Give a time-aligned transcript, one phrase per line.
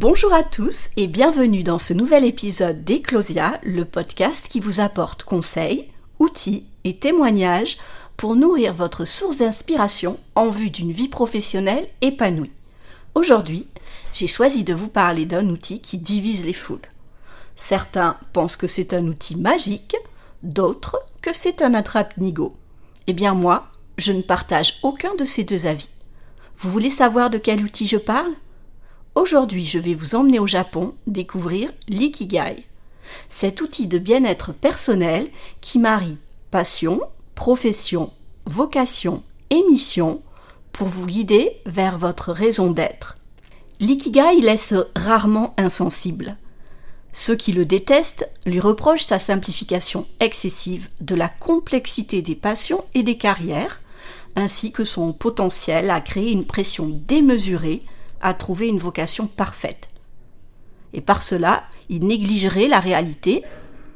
[0.00, 5.24] Bonjour à tous et bienvenue dans ce nouvel épisode d'Eclosia, le podcast qui vous apporte
[5.24, 7.76] conseils, outils et témoignages
[8.16, 12.50] pour nourrir votre source d'inspiration en vue d'une vie professionnelle épanouie.
[13.14, 13.68] Aujourd'hui,
[14.14, 16.88] j'ai choisi de vous parler d'un outil qui divise les foules.
[17.54, 19.96] Certains pensent que c'est un outil magique,
[20.42, 22.56] d'autres que c'est un attrape-nigo.
[23.06, 23.66] Eh bien moi,
[23.98, 25.90] je ne partage aucun de ces deux avis.
[26.56, 28.32] Vous voulez savoir de quel outil je parle?
[29.16, 32.64] Aujourd'hui, je vais vous emmener au Japon découvrir l'ikigai.
[33.28, 35.28] Cet outil de bien-être personnel
[35.60, 36.18] qui marie
[36.52, 37.00] passion,
[37.34, 38.12] profession,
[38.46, 40.22] vocation et mission
[40.72, 43.18] pour vous guider vers votre raison d'être.
[43.80, 46.36] L'ikigai laisse rarement insensible.
[47.12, 53.02] Ceux qui le détestent lui reprochent sa simplification excessive de la complexité des passions et
[53.02, 53.80] des carrières,
[54.36, 57.82] ainsi que son potentiel à créer une pression démesurée
[58.20, 59.88] à trouver une vocation parfaite.
[60.92, 63.42] Et par cela, il négligerait la réalité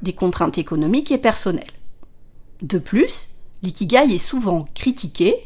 [0.03, 1.65] des contraintes économiques et personnelles.
[2.63, 3.29] De plus,
[3.63, 5.37] l'ikigai est souvent critiqué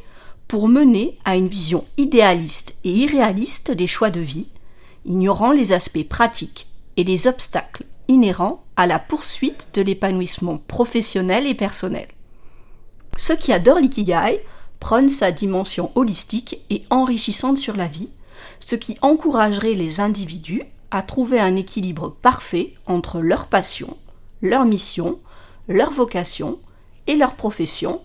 [0.46, 4.46] pour mener à une vision idéaliste et irréaliste des choix de vie,
[5.04, 11.54] ignorant les aspects pratiques et les obstacles inhérents à la poursuite de l'épanouissement professionnel et
[11.54, 12.08] personnel.
[13.16, 14.40] Ceux qui adorent l'ikigai
[14.80, 18.08] prônent sa dimension holistique et enrichissante sur la vie,
[18.58, 23.96] ce qui encouragerait les individus à trouver un équilibre parfait entre leur passion,
[24.42, 25.18] leur mission,
[25.68, 26.58] leur vocation
[27.06, 28.00] et leur profession,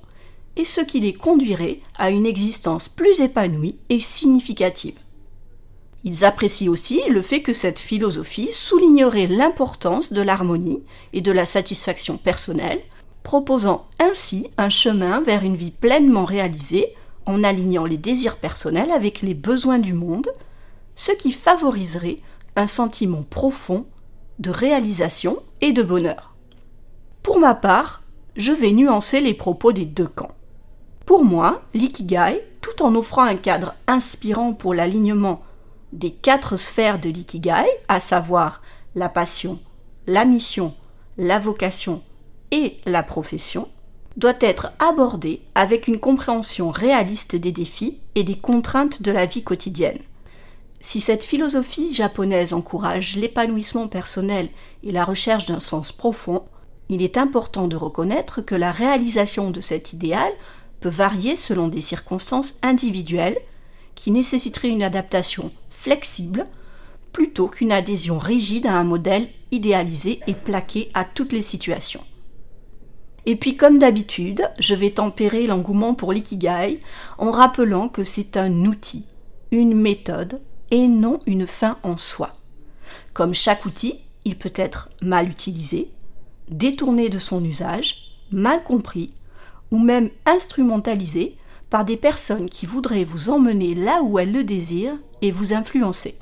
[0.56, 4.96] et ce qui les conduirait à une existence plus épanouie et significative.
[6.04, 11.46] Ils apprécient aussi le fait que cette philosophie soulignerait l'importance de l'harmonie et de la
[11.46, 12.82] satisfaction personnelle,
[13.24, 16.94] proposant ainsi un chemin vers une vie pleinement réalisée
[17.26, 20.30] en alignant les désirs personnels avec les besoins du monde,
[20.96, 22.20] ce qui favoriserait
[22.56, 23.86] un sentiment profond
[24.40, 26.36] de réalisation et de bonheur.
[27.22, 28.04] Pour ma part,
[28.36, 30.36] je vais nuancer les propos des deux camps.
[31.06, 35.42] Pour moi, l'ikigai, tout en offrant un cadre inspirant pour l'alignement
[35.92, 38.62] des quatre sphères de l'ikigai, à savoir
[38.96, 39.60] la passion,
[40.08, 40.74] la mission,
[41.18, 42.02] la vocation
[42.52, 43.68] et la profession,
[44.18, 49.44] doit être abordé avec une compréhension réaliste des défis et des contraintes de la vie
[49.44, 50.00] quotidienne.
[50.82, 54.50] Si cette philosophie japonaise encourage l'épanouissement personnel
[54.84, 56.44] et la recherche d'un sens profond,
[56.90, 60.32] il est important de reconnaître que la réalisation de cet idéal
[60.82, 63.40] peut varier selon des circonstances individuelles
[63.96, 66.46] qui nécessiteraient une adaptation flexible
[67.14, 72.04] plutôt qu'une adhésion rigide à un modèle idéalisé et plaqué à toutes les situations.
[73.26, 76.82] Et puis comme d'habitude, je vais tempérer l'engouement pour l'ikigai
[77.18, 79.06] en rappelant que c'est un outil,
[79.52, 80.42] une méthode
[80.72, 82.36] et non une fin en soi.
[83.14, 85.90] Comme chaque outil, il peut être mal utilisé,
[86.50, 89.14] détourné de son usage, mal compris
[89.72, 91.38] ou même instrumentalisé
[91.70, 96.16] par des personnes qui voudraient vous emmener là où elles le désirent et vous influencer.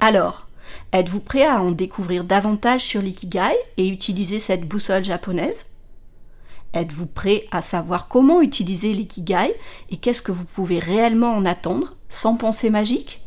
[0.00, 0.48] Alors,
[0.92, 5.64] êtes-vous prêt à en découvrir davantage sur l'ikigai et utiliser cette boussole japonaise?
[6.74, 9.54] Êtes-vous prêt à savoir comment utiliser l'ikigai
[9.90, 13.22] et qu'est-ce que vous pouvez réellement en attendre sans pensée magique?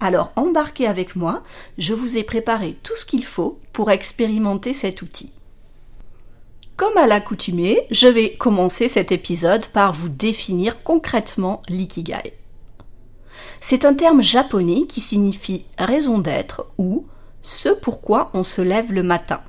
[0.00, 1.42] Alors embarquez avec moi,
[1.78, 5.32] je vous ai préparé tout ce qu'il faut pour expérimenter cet outil.
[6.76, 12.34] Comme à l'accoutumée, je vais commencer cet épisode par vous définir concrètement l'ikigai.
[13.60, 17.06] C'est un terme japonais qui signifie raison d'être ou
[17.42, 19.40] ce pourquoi on se lève le matin.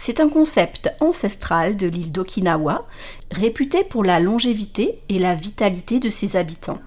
[0.00, 2.86] C'est un concept ancestral de l'île d'Okinawa,
[3.32, 6.78] réputé pour la longévité et la vitalité de ses habitants.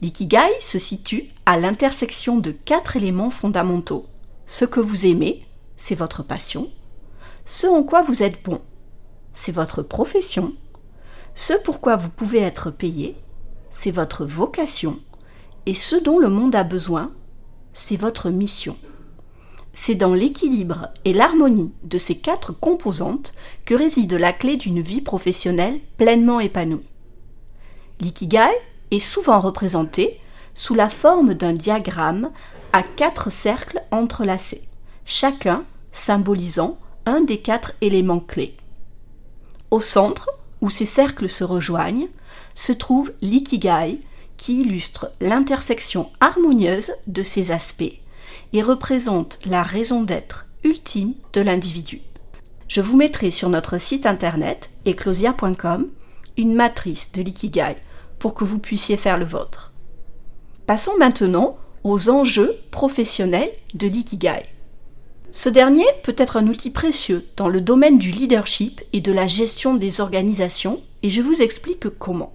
[0.00, 4.06] L'ikigai se situe à l'intersection de quatre éléments fondamentaux.
[4.46, 5.46] Ce que vous aimez,
[5.76, 6.72] c'est votre passion.
[7.44, 8.62] Ce en quoi vous êtes bon,
[9.34, 10.54] c'est votre profession.
[11.34, 13.14] Ce pourquoi vous pouvez être payé,
[13.70, 14.98] c'est votre vocation.
[15.66, 17.12] Et ce dont le monde a besoin,
[17.74, 18.74] c'est votre mission.
[19.80, 23.32] C'est dans l'équilibre et l'harmonie de ces quatre composantes
[23.64, 26.84] que réside la clé d'une vie professionnelle pleinement épanouie.
[28.00, 28.50] L'ikigai
[28.90, 30.18] est souvent représenté
[30.52, 32.32] sous la forme d'un diagramme
[32.72, 34.68] à quatre cercles entrelacés,
[35.04, 36.76] chacun symbolisant
[37.06, 38.56] un des quatre éléments clés.
[39.70, 40.28] Au centre,
[40.60, 42.08] où ces cercles se rejoignent,
[42.56, 44.00] se trouve l'ikigai
[44.36, 48.00] qui illustre l'intersection harmonieuse de ces aspects
[48.52, 52.02] et représente la raison d'être ultime de l'individu.
[52.68, 55.88] Je vous mettrai sur notre site internet eclosia.com
[56.36, 57.76] une matrice de l'ikigai
[58.18, 59.72] pour que vous puissiez faire le vôtre.
[60.66, 64.44] Passons maintenant aux enjeux professionnels de l'ikigai.
[65.30, 69.26] Ce dernier peut être un outil précieux dans le domaine du leadership et de la
[69.26, 72.32] gestion des organisations et je vous explique comment.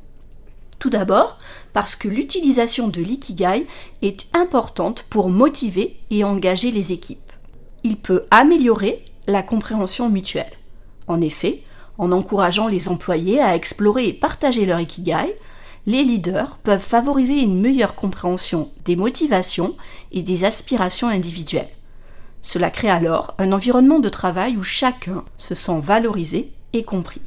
[0.84, 1.38] Tout d'abord,
[1.72, 3.68] parce que l'utilisation de l'ikigai
[4.02, 7.32] est importante pour motiver et engager les équipes.
[7.86, 10.52] Il peut améliorer la compréhension mutuelle.
[11.08, 11.64] En effet,
[11.98, 15.38] en encourageant les employés à explorer et partager leur ikigai,
[15.86, 19.78] les leaders peuvent favoriser une meilleure compréhension des motivations
[20.12, 21.72] et des aspirations individuelles.
[22.42, 27.22] Cela crée alors un environnement de travail où chacun se sent valorisé et compris.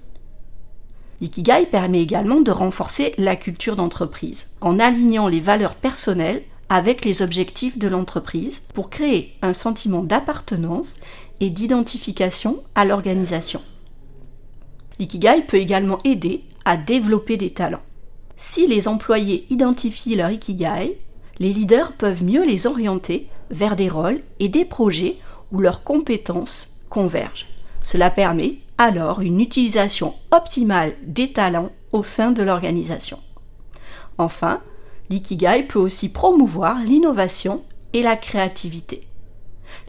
[1.20, 7.22] L'ikigai permet également de renforcer la culture d'entreprise en alignant les valeurs personnelles avec les
[7.22, 11.00] objectifs de l'entreprise pour créer un sentiment d'appartenance
[11.40, 13.62] et d'identification à l'organisation.
[14.98, 17.82] L'ikigai peut également aider à développer des talents.
[18.36, 20.98] Si les employés identifient leur ikigai,
[21.38, 25.16] les leaders peuvent mieux les orienter vers des rôles et des projets
[25.52, 27.46] où leurs compétences convergent.
[27.86, 33.20] Cela permet alors une utilisation optimale des talents au sein de l'organisation.
[34.18, 34.60] Enfin,
[35.08, 37.62] l'ikigai peut aussi promouvoir l'innovation
[37.92, 39.06] et la créativité.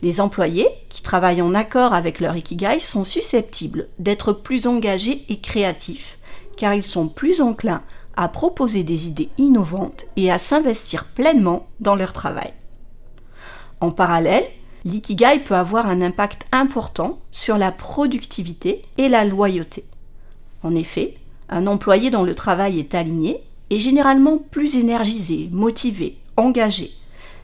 [0.04, 5.40] Les employés qui travaillent en accord avec leur ikigai sont susceptibles d'être plus engagés et
[5.40, 6.20] créatifs
[6.56, 7.82] car ils sont plus enclins
[8.16, 12.54] à proposer des idées innovantes et à s'investir pleinement dans leur travail.
[13.82, 14.46] En parallèle,
[14.88, 19.84] l'ikigai peut avoir un impact important sur la productivité et la loyauté.
[20.64, 21.16] En effet,
[21.50, 26.92] un employé dont le travail est aligné est généralement plus énergisé, motivé, engagé.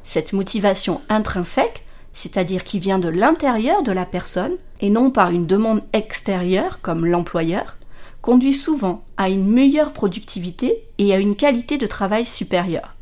[0.04, 5.48] Cette motivation intrinsèque, c'est-à-dire qui vient de l'intérieur de la personne et non par une
[5.48, 7.78] demande extérieure comme l'employeur,
[8.22, 12.96] conduit souvent à une meilleure productivité et à une qualité de travail supérieure.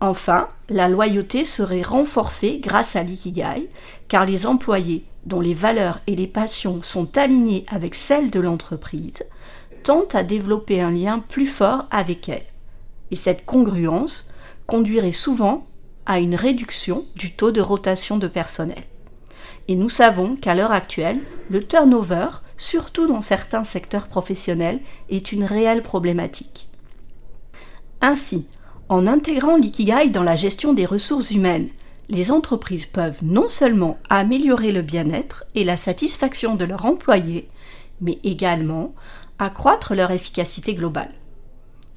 [0.00, 3.68] Enfin, la loyauté serait renforcée grâce à l'ikigai,
[4.08, 9.22] car les employés dont les valeurs et les passions sont alignées avec celles de l'entreprise
[9.82, 12.44] tentent à développer un lien plus fort avec elle.
[13.10, 14.30] Et cette congruence
[14.66, 15.66] conduirait souvent
[16.06, 18.84] à une réduction du taux de rotation de personnel.
[19.68, 21.20] Et nous savons qu'à l'heure actuelle,
[21.50, 26.68] le turnover, surtout dans certains secteurs professionnels, est une réelle problématique.
[28.00, 28.46] Ainsi,
[28.90, 31.68] en intégrant l'ikigai dans la gestion des ressources humaines,
[32.08, 37.48] les entreprises peuvent non seulement améliorer le bien-être et la satisfaction de leurs employés,
[38.00, 38.92] mais également
[39.38, 41.14] accroître leur efficacité globale.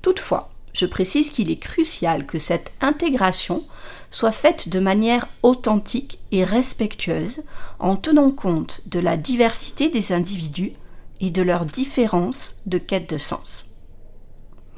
[0.04, 3.64] Toutefois, je précise qu'il est crucial que cette intégration
[4.12, 7.42] soit faite de manière authentique et respectueuse
[7.80, 10.74] en tenant compte de la diversité des individus
[11.22, 13.73] et de leurs différences de quête de sens.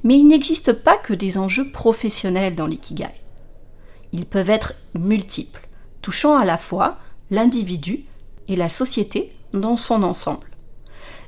[0.05, 3.09] Mais il n'existe pas que des enjeux professionnels dans l'ikigai.
[4.13, 5.67] Ils peuvent être multiples,
[6.03, 6.99] touchant à la fois
[7.31, 8.05] l'individu
[8.47, 10.45] et la société dans son ensemble.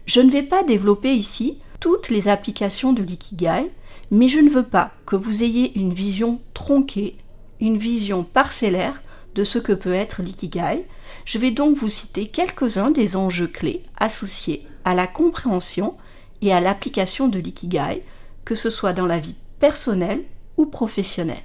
[0.05, 3.71] Je ne vais pas développer ici toutes les applications de l'ikigai,
[4.11, 7.17] mais je ne veux pas que vous ayez une vision tronquée,
[7.59, 9.01] une vision parcellaire
[9.33, 10.85] de ce que peut être l'ikigai.
[11.25, 15.95] Je vais donc vous citer quelques-uns des enjeux clés associés à la compréhension
[16.43, 18.03] et à l'application de l'ikigai
[18.47, 20.23] que ce soit dans la vie personnelle
[20.55, 21.35] ou professionnelle.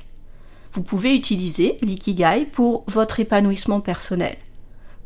[0.72, 4.36] Vous pouvez utiliser l'ikigai pour votre épanouissement personnel,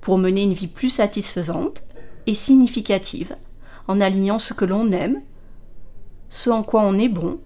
[0.03, 1.83] pour mener une vie plus satisfaisante
[2.27, 3.35] et significative,
[3.89, 5.23] en alignant ce que l'on aime,
[6.29, 7.39] ce en quoi on est bon,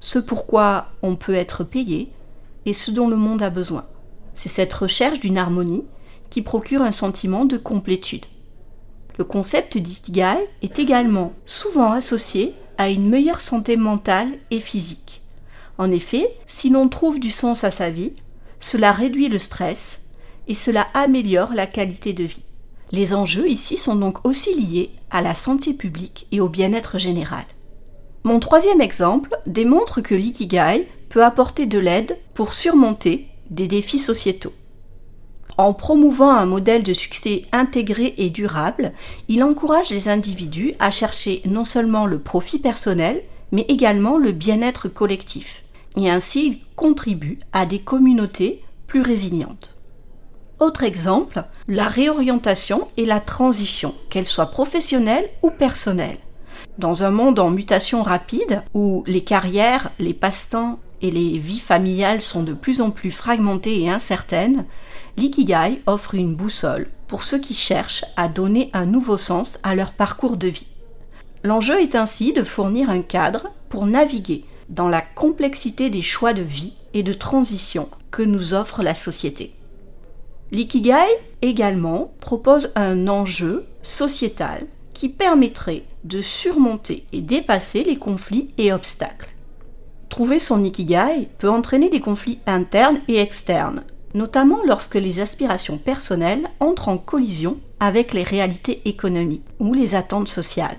[0.00, 2.10] ce pourquoi on peut être payé
[2.66, 3.84] et ce dont le monde a besoin.
[4.34, 5.84] C'est cette recherche d'une harmonie
[6.28, 8.26] qui procure un sentiment de complétude.
[9.16, 15.22] Le concept d'ikigai est également souvent associé à une meilleure santé mentale et physique.
[15.78, 18.12] En effet, si l'on trouve du sens à sa vie,
[18.58, 20.00] cela réduit le stress
[20.48, 22.42] et cela améliore la qualité de vie.
[22.90, 27.44] Les enjeux ici sont donc aussi liés à la santé publique et au bien-être général.
[28.24, 34.52] Mon troisième exemple démontre que l'ikigai peut apporter de l'aide pour surmonter des défis sociétaux.
[35.58, 38.92] En promouvant un modèle de succès intégré et durable,
[39.28, 44.88] il encourage les individus à chercher non seulement le profit personnel, mais également le bien-être
[44.88, 45.64] collectif.
[45.96, 49.76] Et ainsi, il contribue à des communautés plus résilientes.
[50.58, 56.18] Autre exemple, la réorientation et la transition, qu'elle soit professionnelle ou personnelle.
[56.78, 62.22] Dans un monde en mutation rapide, où les carrières, les passe-temps et les vies familiales
[62.22, 64.64] sont de plus en plus fragmentées et incertaines,
[65.16, 69.92] l'ikigai offre une boussole pour ceux qui cherchent à donner un nouveau sens à leur
[69.92, 70.68] parcours de vie.
[71.44, 76.42] L'enjeu est ainsi de fournir un cadre pour naviguer dans la complexité des choix de
[76.42, 79.54] vie et de transition que nous offre la société.
[80.52, 80.94] L'ikigai
[81.40, 89.31] également propose un enjeu sociétal qui permettrait de surmonter et dépasser les conflits et obstacles.
[90.12, 96.50] Trouver son ikigai peut entraîner des conflits internes et externes, notamment lorsque les aspirations personnelles
[96.60, 100.76] entrent en collision avec les réalités économiques ou les attentes sociales.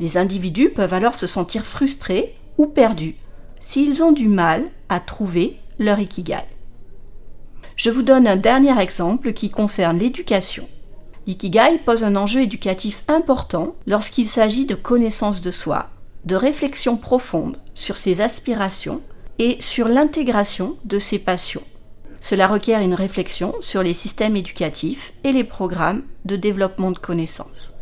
[0.00, 3.16] Les individus peuvent alors se sentir frustrés ou perdus
[3.60, 6.46] s'ils ont du mal à trouver leur ikigai.
[7.76, 10.66] Je vous donne un dernier exemple qui concerne l'éducation.
[11.26, 15.90] L'ikigai pose un enjeu éducatif important lorsqu'il s'agit de connaissance de soi,
[16.24, 19.02] de réflexion profonde sur ses aspirations
[19.38, 21.62] et sur l'intégration de ses passions.
[22.20, 27.72] Cela requiert une réflexion sur les systèmes éducatifs et les programmes de développement de connaissances.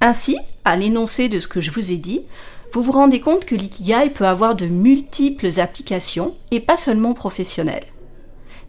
[0.00, 2.22] Ainsi, à l'énoncé de ce que je vous ai dit,
[2.72, 7.86] vous vous rendez compte que l'ikigai peut avoir de multiples applications et pas seulement professionnelles.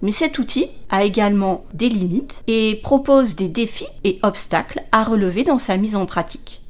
[0.01, 5.43] Mais cet outil a également des limites et propose des défis et obstacles à relever
[5.43, 6.61] dans sa mise en pratique.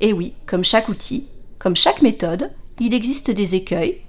[0.00, 1.26] Et oui, comme chaque outil,
[1.62, 2.50] comme chaque méthode,
[2.80, 4.00] il existe des écueils,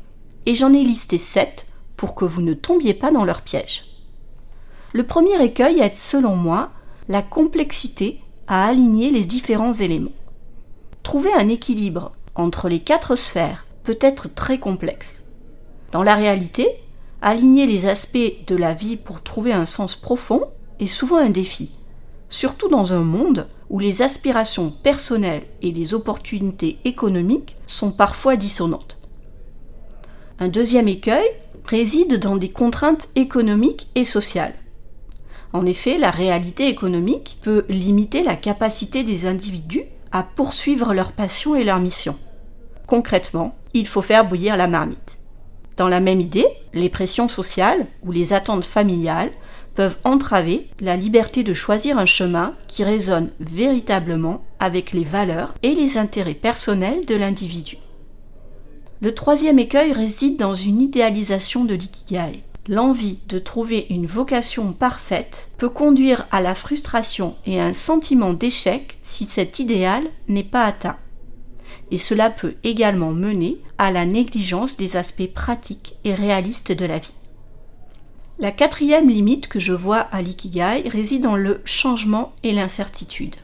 [0.47, 3.83] et j'en ai listé 7 pour que vous ne tombiez pas dans leur piège.
[4.91, 6.71] Le premier écueil est, selon moi,
[7.09, 10.13] la complexité à aligner les différents éléments.
[11.03, 15.23] Trouver un équilibre entre les quatre sphères peut être très complexe.
[15.91, 16.67] Dans la réalité,
[17.21, 18.17] aligner les aspects
[18.47, 20.41] de la vie pour trouver un sens profond
[20.79, 21.69] est souvent un défi,
[22.33, 28.97] surtout dans un monde où les aspirations personnelles et les opportunités économiques sont parfois dissonantes.
[30.39, 31.27] Un deuxième écueil
[31.63, 34.55] réside dans des contraintes économiques et sociales.
[35.53, 41.53] En effet, la réalité économique peut limiter la capacité des individus à poursuivre leur passion
[41.53, 42.17] et leur mission.
[42.87, 45.19] Concrètement, il faut faire bouillir la marmite.
[45.77, 49.31] Dans la même idée, les pressions sociales ou les attentes familiales
[49.75, 55.73] peuvent entraver la liberté de choisir un chemin qui résonne véritablement avec les valeurs et
[55.73, 57.77] les intérêts personnels de l'individu.
[59.01, 62.43] Le troisième écueil réside dans une idéalisation de l'ikigai.
[62.69, 68.31] L'envie de trouver une vocation parfaite peut conduire à la frustration et à un sentiment
[68.31, 70.97] d'échec si cet idéal n'est pas atteint
[71.93, 76.97] et cela peut également mener à la négligence des aspects pratiques et réalistes de la
[76.97, 77.13] vie.
[78.43, 83.37] La quatrième limite que je vois à l'ikigai réside dans le changement et l'incertitude.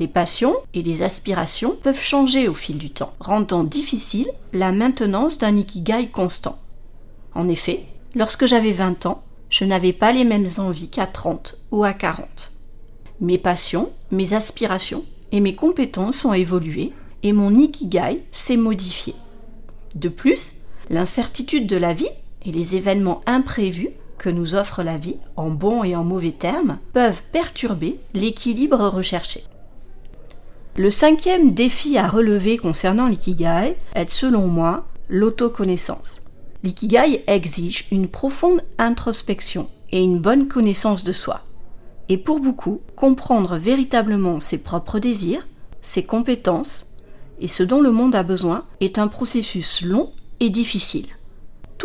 [0.00, 5.38] Les passions et les aspirations peuvent changer au fil du temps, rendant difficile la maintenance
[5.38, 6.58] d'un ikigai constant.
[7.36, 7.84] En effet,
[8.16, 12.50] lorsque j'avais 20 ans, je n'avais pas les mêmes envies qu'à 30 ou à 40.
[13.20, 19.14] Mes passions, mes aspirations et mes compétences ont évolué et mon ikigai s'est modifié.
[19.94, 20.54] De plus,
[20.90, 22.10] l'incertitude de la vie
[22.44, 23.90] et les événements imprévus
[24.30, 29.44] nous offre la vie, en bons et en mauvais termes, peuvent perturber l'équilibre recherché.
[30.76, 36.22] Le cinquième défi à relever concernant l'ikigai est selon moi l'autoconnaissance.
[36.64, 41.42] L'ikigai exige une profonde introspection et une bonne connaissance de soi.
[42.08, 45.46] Et pour beaucoup, comprendre véritablement ses propres désirs,
[45.80, 46.94] ses compétences,
[47.40, 51.06] et ce dont le monde a besoin est un processus long et difficile.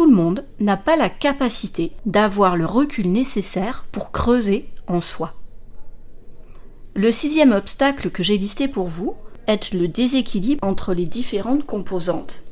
[0.05, 5.33] Le monde n'a pas la capacité d'avoir le recul nécessaire pour creuser en soi.
[6.95, 9.15] Le sixième obstacle que j'ai listé pour vous
[9.47, 12.43] est le déséquilibre entre les différentes composantes.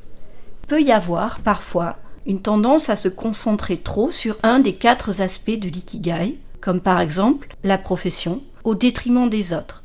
[0.67, 5.57] Peut y avoir parfois une tendance à se concentrer trop sur un des quatre aspects
[5.57, 9.83] de l'ikigai, comme par exemple la profession, au détriment des autres.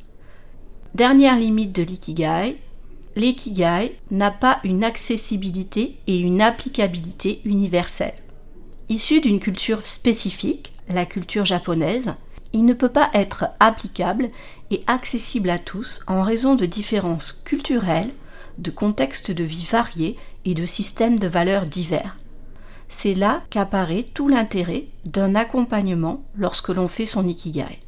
[0.95, 2.57] Dernière limite de l'ikigai,
[3.15, 8.15] l'ikigai n'a pas une accessibilité et une applicabilité universelle.
[8.89, 12.13] Issu d'une culture spécifique, la culture japonaise,
[12.51, 14.29] il ne peut pas être applicable
[14.71, 18.13] et accessible à tous en raison de différences culturelles,
[18.59, 22.17] de contextes de vie variés et de systèmes de valeurs divers.
[22.87, 27.79] C'est là qu'apparaît tout l'intérêt d'un accompagnement lorsque l'on fait son ikigai.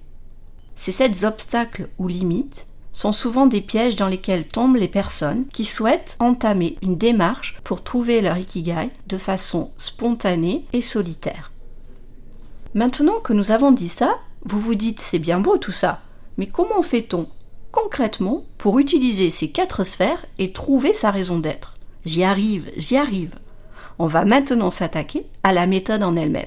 [0.76, 2.66] Ces sept obstacles ou limites
[2.96, 7.84] sont souvent des pièges dans lesquels tombent les personnes qui souhaitent entamer une démarche pour
[7.84, 11.52] trouver leur ikigai de façon spontanée et solitaire.
[12.74, 16.04] Maintenant que nous avons dit ça, vous vous dites c'est bien beau tout ça,
[16.38, 17.28] mais comment fait-on
[17.74, 21.76] concrètement pour utiliser ces quatre sphères et trouver sa raison d'être?
[22.06, 23.36] J'y arrive, j'y arrive.
[24.00, 26.46] On va maintenant s'attaquer à la méthode en elle-même.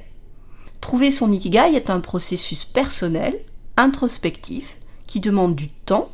[0.80, 3.38] Trouver son ikigai est un processus personnel,
[3.76, 6.08] introspectif, qui demande du temps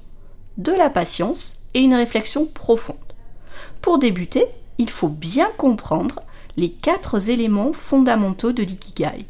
[0.59, 2.97] de la patience et une réflexion profonde.
[3.81, 4.47] Pour débuter,
[4.79, 6.21] il faut bien comprendre
[6.57, 9.27] les quatre éléments fondamentaux de l'ikigai.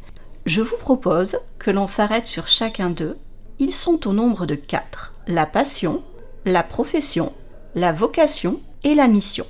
[0.47, 3.17] Je vous propose que l'on s'arrête sur chacun d'eux.
[3.59, 5.15] Ils sont au nombre de quatre.
[5.27, 6.03] La passion,
[6.45, 7.33] la profession,
[7.75, 9.47] la vocation et la mission.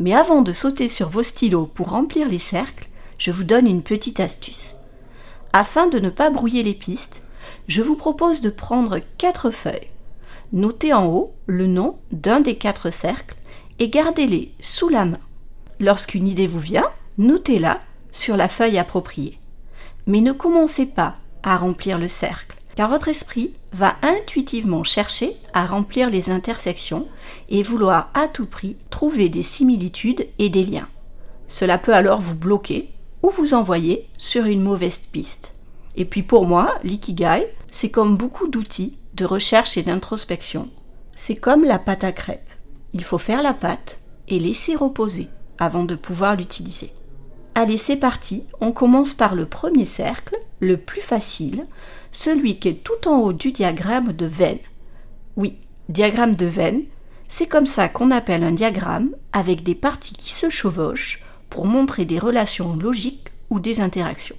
[0.00, 3.82] Mais avant de sauter sur vos stylos pour remplir les cercles, je vous donne une
[3.82, 4.74] petite astuce.
[5.52, 7.22] Afin de ne pas brouiller les pistes,
[7.68, 9.91] je vous propose de prendre quatre feuilles.
[10.52, 13.36] Notez en haut le nom d'un des quatre cercles
[13.78, 15.20] et gardez-les sous la main.
[15.80, 17.80] Lorsqu'une idée vous vient, notez-la
[18.10, 19.38] sur la feuille appropriée.
[20.06, 25.64] Mais ne commencez pas à remplir le cercle, car votre esprit va intuitivement chercher à
[25.64, 27.08] remplir les intersections
[27.48, 30.88] et vouloir à tout prix trouver des similitudes et des liens.
[31.48, 32.90] Cela peut alors vous bloquer
[33.22, 35.54] ou vous envoyer sur une mauvaise piste.
[35.96, 40.68] Et puis pour moi, l'ikigai, c'est comme beaucoup d'outils de recherche et d'introspection.
[41.14, 42.50] C'est comme la pâte à crêpes.
[42.92, 45.28] Il faut faire la pâte et laisser reposer
[45.58, 46.92] avant de pouvoir l'utiliser.
[47.54, 48.44] Allez, c'est parti.
[48.60, 51.66] On commence par le premier cercle, le plus facile,
[52.10, 54.58] celui qui est tout en haut du diagramme de Venn.
[55.36, 56.82] Oui, diagramme de Venn,
[57.28, 62.04] c'est comme ça qu'on appelle un diagramme avec des parties qui se chevauchent pour montrer
[62.04, 64.36] des relations logiques ou des interactions.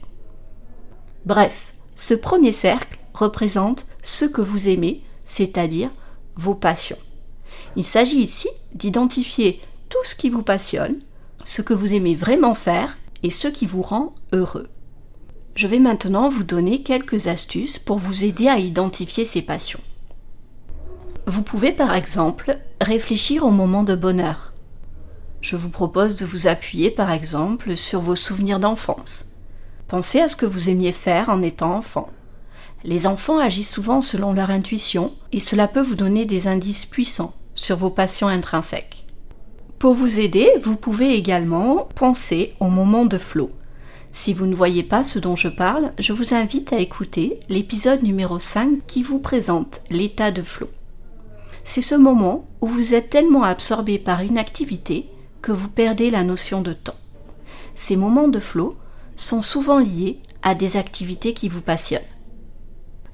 [1.25, 5.89] Bref, ce premier cercle représente ce que vous aimez, c'est-à-dire
[6.35, 6.97] vos passions.
[7.75, 10.99] Il s'agit ici d'identifier tout ce qui vous passionne,
[11.43, 14.69] ce que vous aimez vraiment faire et ce qui vous rend heureux.
[15.55, 19.81] Je vais maintenant vous donner quelques astuces pour vous aider à identifier ces passions.
[21.25, 24.53] Vous pouvez par exemple réfléchir au moment de bonheur.
[25.41, 29.33] Je vous propose de vous appuyer par exemple sur vos souvenirs d'enfance.
[29.87, 32.09] Pensez à ce que vous aimiez faire en étant enfant.
[32.83, 37.33] Les enfants agissent souvent selon leur intuition et cela peut vous donner des indices puissants
[37.55, 39.05] sur vos passions intrinsèques.
[39.79, 43.51] Pour vous aider, vous pouvez également penser au moment de flot.
[44.11, 48.03] Si vous ne voyez pas ce dont je parle, je vous invite à écouter l'épisode
[48.03, 50.69] numéro 5 qui vous présente l'état de flot.
[51.63, 55.07] C'est ce moment où vous êtes tellement absorbé par une activité
[55.41, 56.95] que vous perdez la notion de temps.
[57.75, 58.77] Ces moments de flot
[59.15, 62.01] sont souvent liés à des activités qui vous passionnent.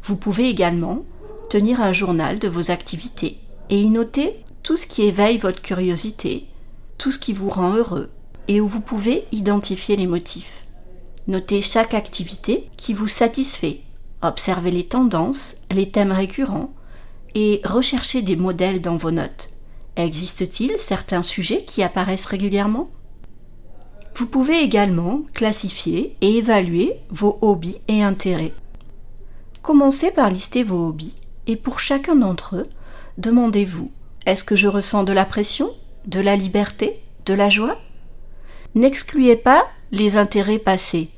[0.03, 1.03] Vous pouvez également
[1.49, 3.37] tenir un journal de vos activités
[3.69, 6.45] et y noter tout ce qui éveille votre curiosité,
[6.97, 8.09] tout ce qui vous rend heureux
[8.47, 10.65] et où vous pouvez identifier les motifs.
[11.27, 13.81] Notez chaque activité qui vous satisfait,
[14.21, 16.73] observez les tendances, les thèmes récurrents
[17.35, 19.51] et recherchez des modèles dans vos notes.
[19.95, 22.89] Existe-t-il certains sujets qui apparaissent régulièrement?
[24.15, 28.53] Vous pouvez également classifier et évaluer vos hobbies et intérêts.
[29.61, 32.67] Commencez par lister vos hobbies et pour chacun d'entre eux,
[33.17, 33.91] demandez-vous
[34.25, 35.71] est-ce que je ressens de la pression,
[36.05, 37.77] de la liberté, de la joie?
[38.75, 41.09] N'excluez pas les intérêts passés.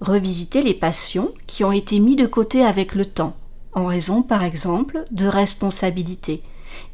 [0.00, 3.36] Revisitez les passions qui ont été mis de côté avec le temps,
[3.72, 6.42] en raison par exemple de responsabilités,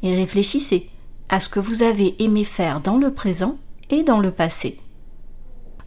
[0.03, 0.89] et réfléchissez
[1.29, 3.57] à ce que vous avez aimé faire dans le présent
[3.89, 4.79] et dans le passé.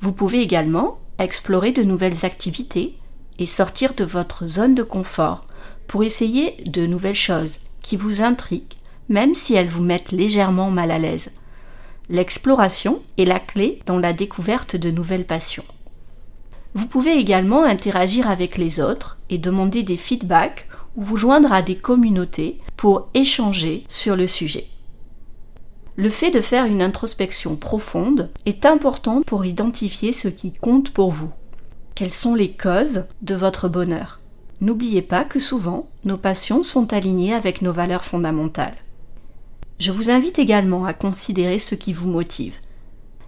[0.00, 2.96] Vous pouvez également explorer de nouvelles activités
[3.40, 5.46] et sortir de votre zone de confort
[5.88, 8.76] pour essayer de nouvelles choses qui vous intriguent,
[9.08, 11.30] même si elles vous mettent légèrement mal à l'aise.
[12.08, 15.64] L'exploration est la clé dans la découverte de nouvelles passions.
[16.74, 21.62] Vous pouvez également interagir avec les autres et demander des feedbacks ou vous joindre à
[21.62, 24.66] des communautés pour échanger sur le sujet.
[25.96, 31.10] Le fait de faire une introspection profonde est important pour identifier ce qui compte pour
[31.10, 31.30] vous.
[31.94, 34.20] Quelles sont les causes de votre bonheur?
[34.60, 38.76] N'oubliez pas que souvent, nos passions sont alignées avec nos valeurs fondamentales.
[39.78, 42.56] Je vous invite également à considérer ce qui vous motive.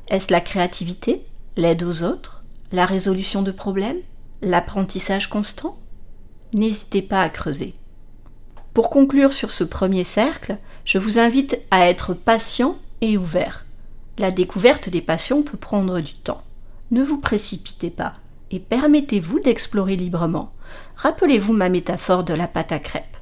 [0.09, 1.25] Est-ce la créativité,
[1.57, 4.01] l'aide aux autres, la résolution de problèmes,
[4.43, 5.79] l'apprentissage constant?
[6.53, 7.75] N'hésitez pas à creuser.
[8.75, 13.65] Pour conclure sur ce premier cercle, je vous invite à être patient et ouvert.
[14.19, 16.43] La découverte des passions peut prendre du temps.
[16.91, 18.15] Ne vous précipitez pas
[18.53, 20.53] et permettez-vous d'explorer librement.
[20.97, 23.17] Rappelez-vous ma métaphore de la pâte à crêpes.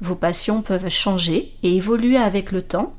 [0.00, 2.94] Vos passions peuvent changer et évoluer avec le temps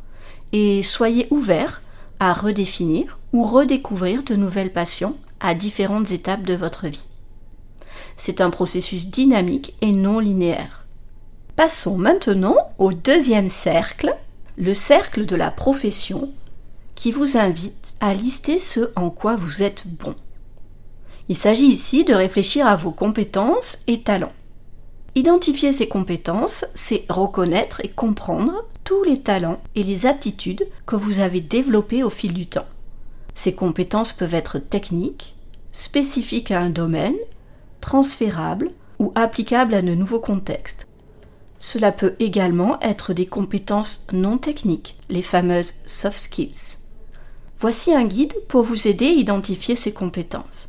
[0.53, 1.81] et soyez ouverts
[2.19, 7.05] à redéfinir ou redécouvrir de nouvelles passions à différentes étapes de votre vie.
[8.15, 10.85] C'est un processus dynamique et non linéaire.
[11.55, 14.15] Passons maintenant au deuxième cercle,
[14.57, 16.31] le cercle de la profession,
[16.95, 20.15] qui vous invite à lister ce en quoi vous êtes bon.
[21.29, 24.31] Il s'agit ici de réfléchir à vos compétences et talents.
[25.15, 31.19] Identifier ces compétences, c'est reconnaître et comprendre tous les talents et les aptitudes que vous
[31.19, 32.67] avez développés au fil du temps.
[33.35, 35.35] Ces compétences peuvent être techniques,
[35.71, 37.17] spécifiques à un domaine,
[37.81, 40.87] transférables ou applicables à de nouveaux contextes.
[41.59, 46.77] Cela peut également être des compétences non techniques, les fameuses soft skills.
[47.59, 50.66] Voici un guide pour vous aider à identifier ces compétences.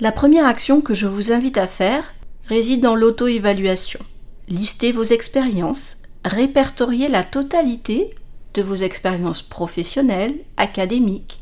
[0.00, 2.14] La première action que je vous invite à faire
[2.46, 4.00] réside dans l'auto-évaluation.
[4.48, 8.12] Listez vos expériences, répertoriez la totalité
[8.54, 11.38] de vos expériences professionnelles, académiques,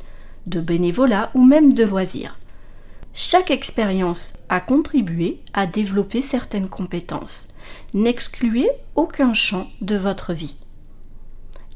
[0.46, 2.38] de bénévolat ou même de loisirs.
[3.14, 7.48] Chaque expérience a contribué à développer certaines compétences.
[7.94, 10.56] N'excluez aucun champ de votre vie.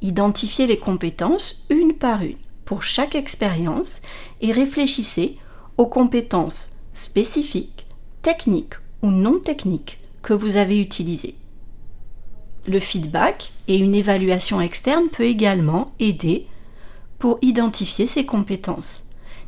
[0.03, 2.37] Identifiez les compétences une par une
[2.67, 4.03] pour chaque expérience
[4.43, 5.39] et réfléchissez
[5.79, 7.87] aux compétences spécifiques,
[8.23, 11.37] techniques ou non techniques que vous avez utilisées.
[12.67, 16.47] Le feedback et une évaluation externe peut également aider
[17.19, 19.05] pour identifier ces compétences.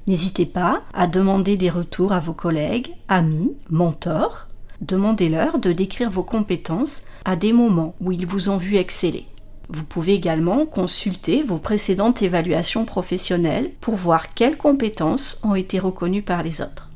[0.07, 4.47] N'hésitez pas à demander des retours à vos collègues, amis, mentors.
[4.81, 9.27] Demandez-leur de décrire vos compétences à des moments où ils vous ont vu exceller.
[9.71, 16.23] Vous pouvez également consulter vos précédentes évaluations professionnelles pour voir quelles compétences ont été reconnues
[16.23, 16.89] par les autres.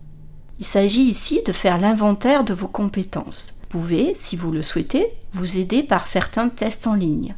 [0.58, 3.54] Il s'agit ici de faire l'inventaire de vos compétences.
[3.60, 7.34] Vous pouvez, si vous le souhaitez, vous aider par certains tests en ligne.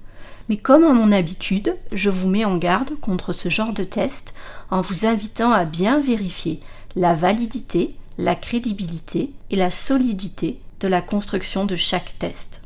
[0.49, 4.35] Mais comme à mon habitude, je vous mets en garde contre ce genre de test
[4.71, 6.61] en vous invitant à bien vérifier
[6.97, 12.64] la validité, la crédibilité et la solidité de la construction de chaque test.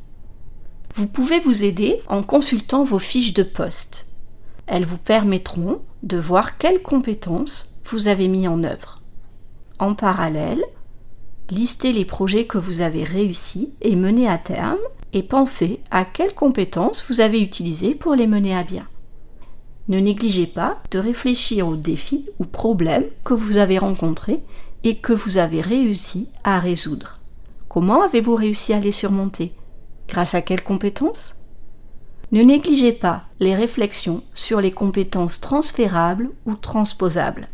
[0.98, 4.08] Vous pouvez vous aider en consultant vos fiches de poste.
[4.66, 9.00] Elles vous permettront de voir quelles compétences vous avez mis en œuvre.
[9.78, 10.64] En parallèle,
[11.50, 14.80] listez les projets que vous avez réussi et menés à terme
[15.12, 18.88] et pensez à quelles compétences vous avez utilisées pour les mener à bien.
[19.86, 24.42] Ne négligez pas de réfléchir aux défis ou problèmes que vous avez rencontrés
[24.82, 27.20] et que vous avez réussi à résoudre.
[27.68, 29.52] Comment avez-vous réussi à les surmonter?
[30.08, 31.36] Grâce à quelles compétences?
[32.32, 37.48] Ne négligez pas les réflexions sur les compétences transférables ou transposables.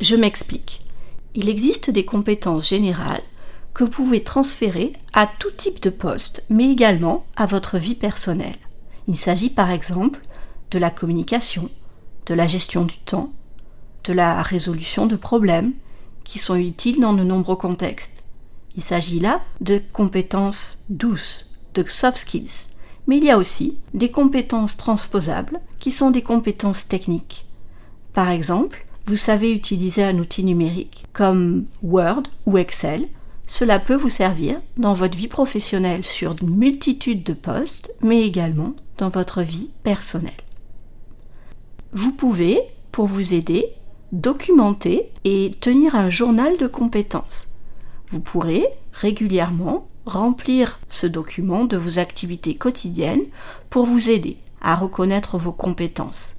[0.00, 0.80] Je m'explique.
[1.34, 3.22] Il existe des compétences générales
[3.74, 8.56] que vous pouvez transférer à tout type de poste, mais également à votre vie personnelle.
[9.06, 10.20] Il s'agit par exemple
[10.70, 11.70] de la communication,
[12.26, 13.32] de la gestion du temps,
[14.04, 15.74] de la résolution de problèmes
[16.24, 18.24] qui sont utiles dans de nombreux contextes.
[18.76, 22.70] Il s'agit là de compétences douces, de soft skills,
[23.06, 27.46] mais il y a aussi des compétences transposables qui sont des compétences techniques.
[28.12, 33.08] Par exemple, vous savez utiliser un outil numérique comme Word ou Excel
[33.48, 38.74] cela peut vous servir dans votre vie professionnelle sur une multitude de postes, mais également
[38.98, 40.32] dans votre vie personnelle.
[41.92, 42.60] Vous pouvez,
[42.92, 43.64] pour vous aider,
[44.12, 47.54] documenter et tenir un journal de compétences.
[48.10, 53.24] Vous pourrez régulièrement remplir ce document de vos activités quotidiennes
[53.70, 56.34] pour vous aider à reconnaître vos compétences.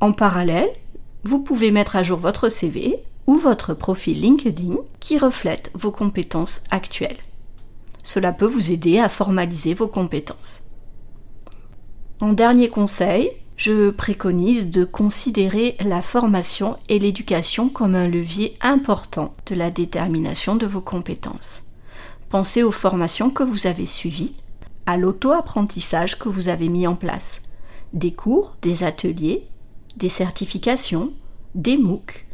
[0.00, 0.70] En parallèle,
[1.24, 6.62] vous pouvez mettre à jour votre CV ou votre profil LinkedIn qui reflète vos compétences
[6.70, 7.18] actuelles.
[8.02, 10.62] Cela peut vous aider à formaliser vos compétences.
[12.20, 19.34] En dernier conseil, je préconise de considérer la formation et l'éducation comme un levier important
[19.46, 21.67] de la détermination de vos compétences.
[22.28, 24.34] Pensez aux formations que vous avez suivies,
[24.84, 27.40] à l'auto-apprentissage que vous avez mis en place,
[27.94, 29.46] des cours, des ateliers,
[29.96, 31.12] des certifications,
[31.54, 32.26] des MOOC,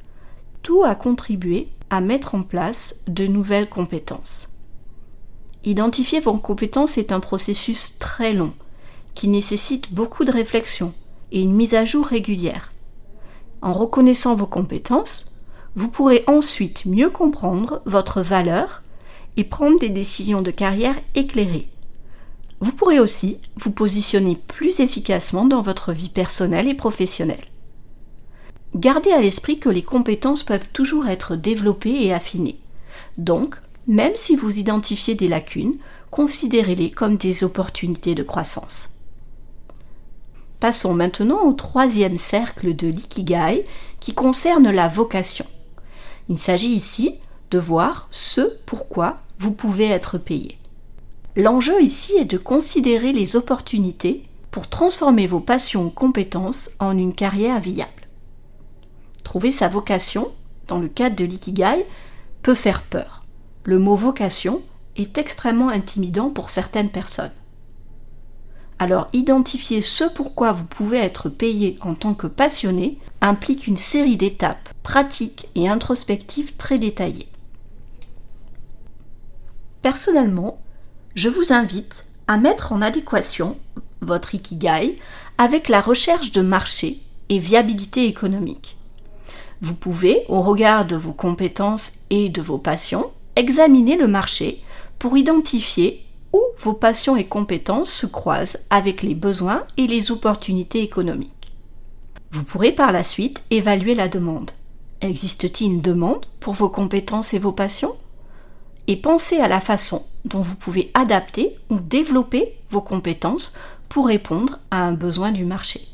[0.62, 4.48] tout a contribué à mettre en place de nouvelles compétences.
[5.62, 8.52] Identifier vos compétences est un processus très long
[9.14, 10.92] qui nécessite beaucoup de réflexion
[11.30, 12.72] et une mise à jour régulière.
[13.62, 15.32] En reconnaissant vos compétences,
[15.76, 18.82] vous pourrez ensuite mieux comprendre votre valeur
[19.36, 21.68] et prendre des décisions de carrière éclairées.
[22.60, 27.44] Vous pourrez aussi vous positionner plus efficacement dans votre vie personnelle et professionnelle.
[28.74, 32.58] Gardez à l'esprit que les compétences peuvent toujours être développées et affinées.
[33.18, 35.76] Donc, même si vous identifiez des lacunes,
[36.10, 38.90] considérez-les comme des opportunités de croissance.
[40.58, 43.66] Passons maintenant au troisième cercle de l'ikigai
[44.00, 45.44] qui concerne la vocation.
[46.28, 47.16] Il s'agit ici
[47.50, 50.58] de voir ce pourquoi vous pouvez être payé.
[51.36, 57.14] L'enjeu ici est de considérer les opportunités pour transformer vos passions ou compétences en une
[57.14, 57.90] carrière viable.
[59.24, 60.30] Trouver sa vocation,
[60.68, 61.86] dans le cadre de l'ikigai,
[62.42, 63.24] peut faire peur.
[63.64, 64.62] Le mot vocation
[64.96, 67.32] est extrêmement intimidant pour certaines personnes.
[68.78, 74.16] Alors identifier ce pourquoi vous pouvez être payé en tant que passionné implique une série
[74.16, 77.28] d'étapes pratiques et introspectives très détaillées.
[79.84, 80.62] Personnellement,
[81.14, 83.58] je vous invite à mettre en adéquation
[84.00, 84.96] votre Ikigai
[85.36, 88.78] avec la recherche de marché et viabilité économique.
[89.60, 94.62] Vous pouvez, au regard de vos compétences et de vos passions, examiner le marché
[94.98, 100.80] pour identifier où vos passions et compétences se croisent avec les besoins et les opportunités
[100.80, 101.52] économiques.
[102.30, 104.52] Vous pourrez par la suite évaluer la demande.
[105.02, 107.94] Existe-t-il une demande pour vos compétences et vos passions?
[108.86, 113.54] Et pensez à la façon dont vous pouvez adapter ou développer vos compétences
[113.88, 115.86] pour répondre à un besoin du marché.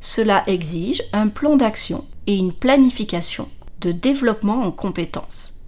[0.00, 3.48] Cela exige un plan d'action et une planification
[3.80, 5.60] de développement en compétences.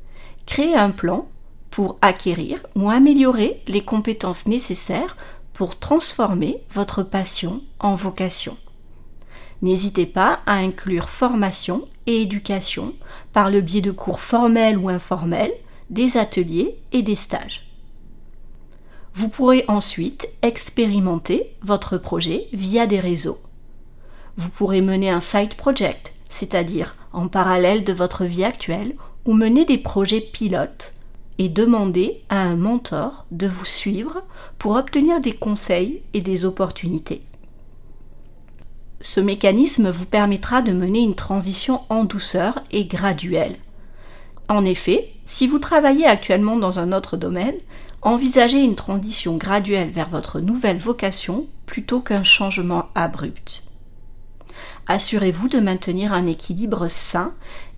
[0.46, 1.28] Créez un plan
[1.70, 5.16] pour acquérir ou améliorer les compétences nécessaires
[5.52, 8.56] pour transformer votre passion en vocation.
[9.62, 12.94] N'hésitez pas à inclure formation et éducation
[13.32, 15.52] par le biais de cours formels ou informels,
[15.92, 17.68] des ateliers et des stages.
[19.14, 23.38] Vous pourrez ensuite expérimenter votre projet via des réseaux.
[24.38, 29.66] Vous pourrez mener un side project, c'est-à-dire en parallèle de votre vie actuelle, ou mener
[29.66, 30.94] des projets pilotes
[31.38, 34.22] et demander à un mentor de vous suivre
[34.58, 37.22] pour obtenir des conseils et des opportunités.
[39.02, 43.56] Ce mécanisme vous permettra de mener une transition en douceur et graduelle.
[44.48, 47.56] En effet, si vous travaillez actuellement dans un autre domaine,
[48.02, 53.64] envisagez une transition graduelle vers votre nouvelle vocation plutôt qu'un changement abrupt.
[54.88, 57.32] Assurez-vous de maintenir un équilibre sain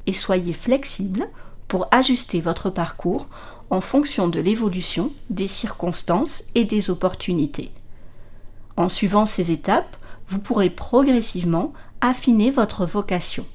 [0.07, 1.29] et soyez flexible
[1.68, 3.29] pour ajuster votre parcours
[3.70, 7.72] en fonction de l'évolution des circonstances et des opportunités.
[8.77, 9.96] En suivant ces étapes,
[10.29, 13.46] vous pourrez progressivement affiner votre vocation.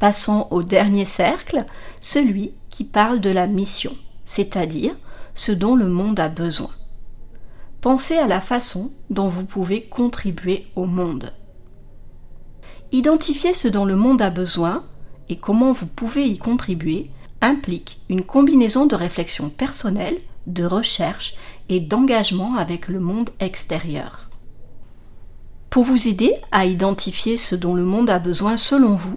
[0.00, 1.66] Passons au dernier cercle,
[2.00, 4.96] celui qui parle de la mission, c'est-à-dire
[5.34, 6.70] ce dont le monde a besoin.
[7.82, 11.34] Pensez à la façon dont vous pouvez contribuer au monde.
[12.92, 14.86] Identifier ce dont le monde a besoin
[15.28, 17.10] et comment vous pouvez y contribuer
[17.42, 21.34] implique une combinaison de réflexion personnelle, de recherche
[21.68, 24.30] et d'engagement avec le monde extérieur.
[25.68, 29.16] Pour vous aider à identifier ce dont le monde a besoin selon vous,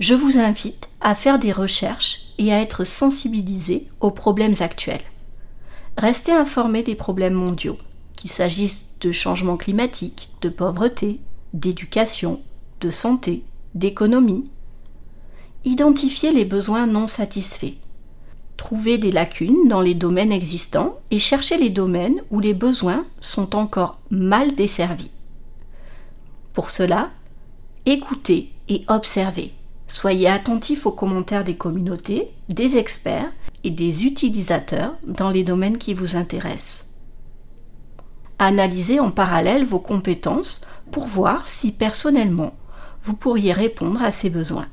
[0.00, 5.04] je vous invite à faire des recherches et à être sensibilisé aux problèmes actuels.
[5.96, 7.78] Restez informé des problèmes mondiaux,
[8.16, 11.20] qu'il s'agisse de changement climatique, de pauvreté,
[11.52, 12.42] d'éducation,
[12.80, 14.50] de santé, d'économie,
[15.66, 17.74] Identifiez les besoins non satisfaits.
[18.58, 23.56] Trouvez des lacunes dans les domaines existants et cherchez les domaines où les besoins sont
[23.56, 25.10] encore mal desservis.
[26.52, 27.10] Pour cela,
[27.86, 29.52] écoutez et observez.
[29.86, 33.30] Soyez attentif aux commentaires des communautés, des experts
[33.64, 36.84] et des utilisateurs dans les domaines qui vous intéressent.
[38.38, 42.54] Analysez en parallèle vos compétences pour voir si personnellement
[43.02, 44.66] vous pourriez répondre à ces besoins.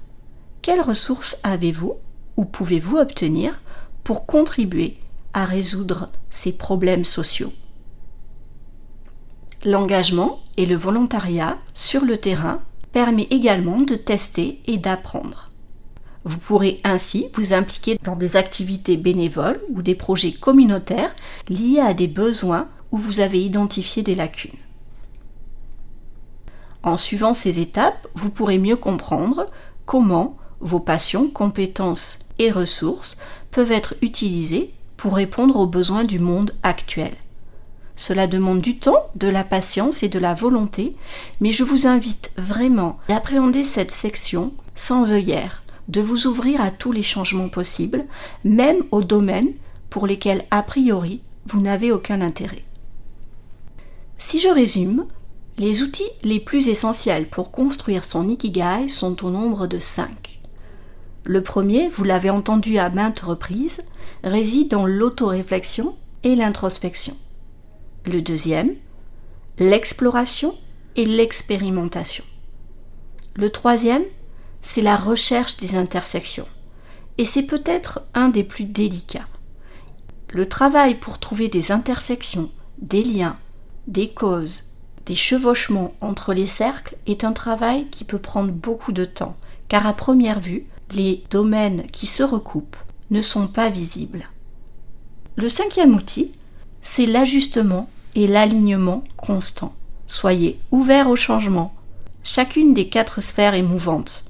[0.62, 1.96] Quelles ressources avez-vous
[2.38, 3.62] ou pouvez-vous obtenir
[4.04, 4.98] pour contribuer
[5.34, 7.52] à résoudre ces problèmes sociaux?
[9.64, 15.50] L'engagement et le volontariat sur le terrain permet également de tester et d'apprendre.
[16.24, 21.16] Vous pourrez ainsi vous impliquer dans des activités bénévoles ou des projets communautaires
[21.50, 24.52] liés à des besoins où vous avez identifié des lacunes.
[26.84, 29.48] En suivant ces étapes, vous pourrez mieux comprendre
[29.86, 33.18] comment vos passions, compétences et ressources
[33.52, 37.12] peuvent être utilisées pour répondre aux besoins du monde actuel.
[38.02, 40.96] Cela demande du temps, de la patience et de la volonté,
[41.40, 46.72] mais je vous invite vraiment à appréhender cette section sans œillère, de vous ouvrir à
[46.72, 48.06] tous les changements possibles,
[48.44, 49.54] même aux domaines
[49.92, 52.64] pour lesquels a priori vous n'avez aucun intérêt.
[54.18, 55.06] Si je résume,
[55.60, 60.40] les outils les plus essentiels pour construire son Ikigai sont au nombre de cinq.
[61.24, 63.82] Le premier, vous l'avez entendu à maintes reprises,
[64.24, 67.16] réside dans l'autoréflexion et l'introspection.
[68.06, 68.76] Le deuxième,
[69.60, 70.56] l'exploration
[70.96, 72.24] et l'expérimentation.
[73.36, 74.04] Le troisième,
[74.62, 76.48] c'est la recherche des intersections.
[77.18, 79.28] Et c'est peut-être un des plus délicats.
[80.30, 83.38] Le travail pour trouver des intersections, des liens,
[83.88, 84.64] des causes,
[85.06, 89.38] des chevauchements entre les cercles est un travail qui peut prendre beaucoup de temps,
[89.68, 92.78] car à première vue, les domaines qui se recoupent
[93.12, 94.30] ne sont pas visibles.
[95.36, 96.32] Le cinquième outil,
[96.82, 99.74] c'est l'ajustement et l'alignement constant.
[100.08, 101.74] Soyez ouvert au changement.
[102.24, 104.26] Chacune des quatre sphères est mouvante.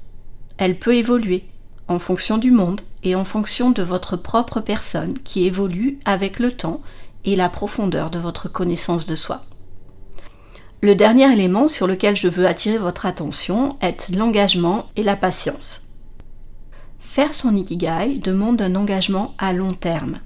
[0.58, 1.44] Elle peut évoluer
[1.88, 6.52] en fonction du monde et en fonction de votre propre personne qui évolue avec le
[6.52, 6.80] temps
[7.24, 9.44] et la profondeur de votre connaissance de soi.
[10.80, 15.82] Le dernier élément sur lequel je veux attirer votre attention est l'engagement et la patience.
[16.98, 20.18] Faire son ikigai demande un engagement à long terme.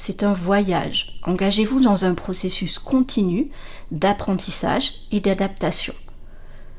[0.00, 1.20] C'est un voyage.
[1.24, 3.50] Engagez-vous dans un processus continu
[3.90, 5.92] d'apprentissage et d'adaptation.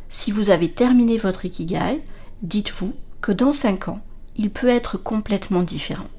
[0.09, 2.01] Si vous avez terminé votre ikigai,
[2.41, 4.01] dites-vous que dans 5 ans,
[4.37, 6.09] il peut être complètement différent.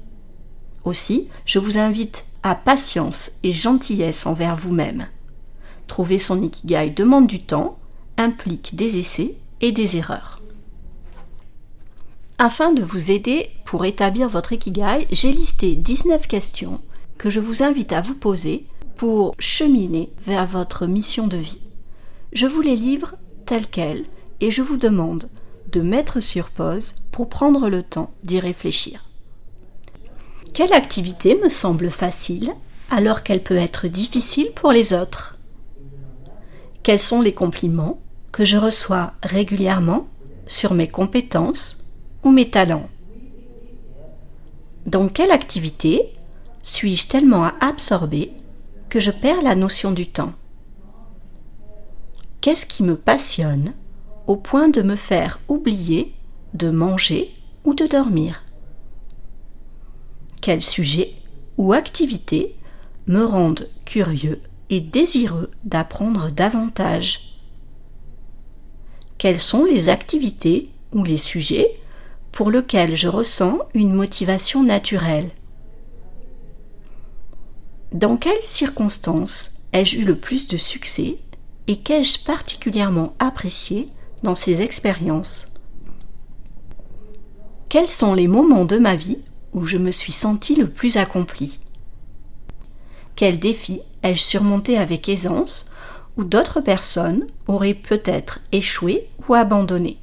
[0.85, 5.07] Aussi, je vous invite à patience et gentillesse envers vous-même.
[5.87, 7.79] Trouver son ikigai demande du temps,
[8.15, 10.41] implique des essais et des erreurs.
[12.37, 16.79] Afin de vous aider pour établir votre ikigai, j'ai listé 19 questions
[17.17, 21.61] que je vous invite à vous poser pour cheminer vers votre mission de vie.
[22.31, 24.05] Je vous les livre telles quelles
[24.41, 25.29] et je vous demande
[25.71, 29.05] de mettre sur pause pour prendre le temps d'y réfléchir.
[30.53, 32.53] Quelle activité me semble facile
[32.91, 35.39] alors qu'elle peut être difficile pour les autres?
[36.83, 37.99] Quels sont les compliments
[38.31, 40.07] que je reçois régulièrement
[40.45, 42.89] sur mes compétences ou mes talents?
[44.85, 46.13] Dans quelle activité
[46.63, 48.31] suis-je tellement absorbé
[48.89, 50.33] que je perds la notion du temps?
[52.39, 53.73] Qu'est-ce qui me passionne
[54.27, 56.13] au point de me faire oublier
[56.53, 57.31] de manger
[57.65, 58.43] ou de dormir?
[60.41, 61.13] Quel sujet
[61.57, 62.55] ou activité
[63.07, 67.39] me rendent curieux et désireux d'apprendre davantage?
[69.17, 71.79] Quelles sont les activités ou les sujets
[72.31, 75.31] pour lesquels je ressens une motivation naturelle?
[77.93, 81.19] Dans quelles circonstances ai-je eu le plus de succès
[81.67, 83.87] et qu'ai-je particulièrement apprécié
[84.23, 85.45] dans ces expériences?
[87.69, 89.19] Quels sont les moments de ma vie
[89.53, 91.59] où je me suis senti le plus accompli?
[93.15, 95.71] Quels défis ai-je surmonté avec aisance
[96.17, 99.99] ou d'autres personnes auraient peut-être échoué ou abandonné?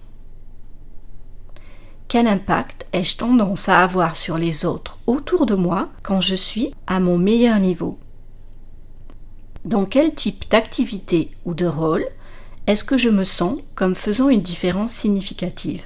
[2.11, 6.75] Quel impact ai-je tendance à avoir sur les autres autour de moi quand je suis
[6.89, 8.01] à mon meilleur niveau?
[9.65, 12.05] Dans quel type d'activité ou de rôle
[12.67, 15.85] est-ce que je me sens comme faisant une différence significative?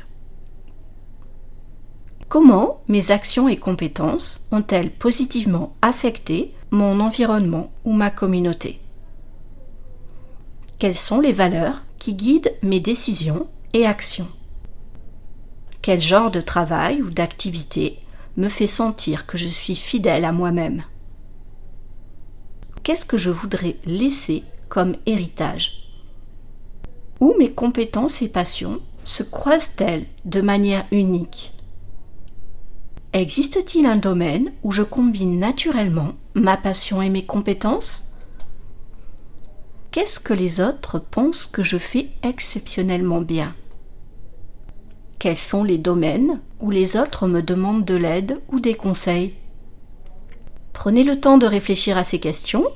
[2.31, 8.81] Comment mes actions et compétences ont-elles positivement affecté mon environnement ou ma communauté?
[10.79, 14.29] Quelles sont les valeurs qui guident mes décisions et actions?
[15.85, 17.99] Quel genre de travail ou d'activité
[18.39, 20.83] me fait sentir que je suis fidèle à moi-même?
[22.83, 25.91] Qu'est-ce que je voudrais laisser comme héritage?
[27.21, 31.53] Où mes compétences et passions se croisent-elles de manière unique?
[33.13, 38.15] Existe-t-il un domaine où je combine naturellement ma passion et mes compétences?
[39.91, 43.55] Qu'est-ce que les autres pensent que je fais exceptionnellement bien?
[45.25, 49.33] Quels sont les domaines où les autres me demandent de l'aide ou des conseils
[50.75, 52.67] Prenez le temps de réfléchir à ces questions.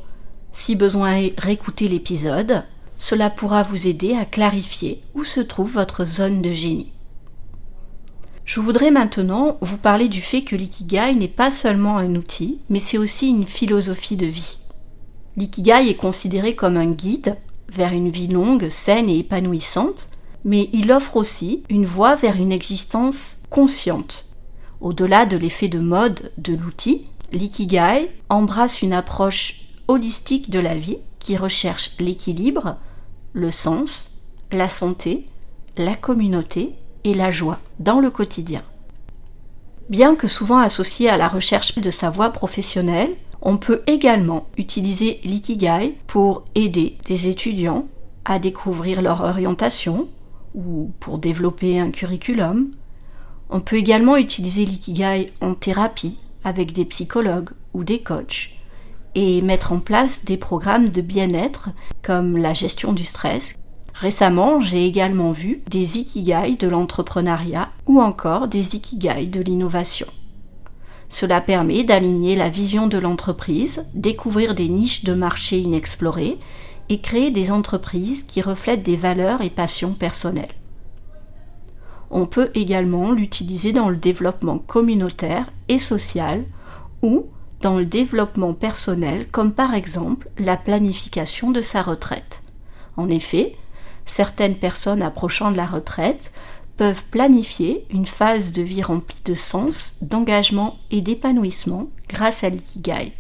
[0.51, 2.63] Si besoin réécoutez l'épisode.
[2.97, 6.91] Cela pourra vous aider à clarifier où se trouve votre zone de génie.
[8.47, 12.81] Je voudrais maintenant vous parler du fait que l'ikigai n'est pas seulement un outil, mais
[12.81, 14.57] c'est aussi une philosophie de vie.
[15.37, 17.37] L'ikigai est considéré comme un guide
[17.71, 20.09] vers une vie longue, saine et épanouissante,
[20.44, 24.35] mais il offre aussi une voie vers une existence consciente.
[24.81, 30.98] Au-delà de l'effet de mode de l'outil, l'ikigai embrasse une approche holistique de la vie
[31.18, 32.77] qui recherche l'équilibre,
[33.33, 34.22] le sens,
[34.53, 35.27] la santé,
[35.77, 38.63] la communauté et la joie dans le quotidien.
[39.88, 45.21] Bien que souvent associé à la recherche de sa voie professionnelle, on peut également utiliser
[45.25, 47.87] l'ikigai pour aider des étudiants
[48.25, 50.08] à découvrir leur orientation
[50.59, 52.73] ou pour développer un curriculum.
[53.48, 58.50] On peut également utiliser l'ikigai en thérapie avec des psychologues ou des coachs
[59.15, 61.71] et mettre en place des programmes de bien-être
[62.02, 63.54] comme la gestion du stress
[63.94, 70.06] Récemment, j'ai également vu des ikigai de l'entrepreneuriat ou encore des ikigai de l'innovation.
[71.09, 76.38] Cela permet d'aligner la vision de l'entreprise, découvrir des niches de marché inexplorées
[76.89, 80.47] et créer des entreprises qui reflètent des valeurs et passions personnelles.
[82.11, 86.45] On peut également l'utiliser dans le développement communautaire et social
[87.03, 87.27] ou
[87.61, 92.43] dans le développement personnel comme par exemple la planification de sa retraite.
[92.97, 93.57] En effet,
[94.07, 96.33] certaines personnes approchant de la retraite
[96.77, 103.13] peuvent planifier une phase de vie remplie de sens, d'engagement et d'épanouissement grâce à l'ikigai.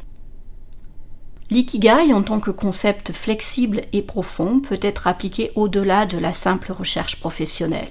[1.50, 6.72] L'ikigai en tant que concept flexible et profond peut être appliqué au-delà de la simple
[6.72, 7.88] recherche professionnelle.